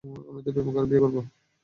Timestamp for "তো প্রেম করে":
0.45-0.87